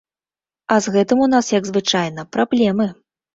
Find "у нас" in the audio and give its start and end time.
1.25-1.51